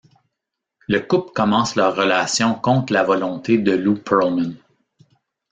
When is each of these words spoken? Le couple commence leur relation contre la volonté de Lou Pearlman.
Le 0.87 0.99
couple 0.99 1.31
commence 1.31 1.75
leur 1.75 1.95
relation 1.95 2.55
contre 2.55 2.91
la 2.91 3.03
volonté 3.03 3.59
de 3.59 3.73
Lou 3.73 3.93
Pearlman. 3.97 4.53